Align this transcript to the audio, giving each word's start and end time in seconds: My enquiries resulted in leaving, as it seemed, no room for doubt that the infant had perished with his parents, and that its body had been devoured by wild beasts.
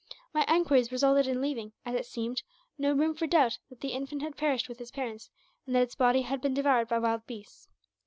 My 0.33 0.43
enquiries 0.47 0.91
resulted 0.91 1.27
in 1.27 1.41
leaving, 1.41 1.73
as 1.85 1.93
it 1.93 2.07
seemed, 2.07 2.41
no 2.75 2.91
room 2.91 3.13
for 3.13 3.27
doubt 3.27 3.59
that 3.69 3.81
the 3.81 3.89
infant 3.93 4.23
had 4.23 4.35
perished 4.35 4.67
with 4.67 4.79
his 4.79 4.89
parents, 4.89 5.29
and 5.67 5.75
that 5.75 5.83
its 5.83 5.93
body 5.93 6.23
had 6.23 6.41
been 6.41 6.55
devoured 6.55 6.87
by 6.87 6.97
wild 6.97 7.27
beasts. 7.27 7.67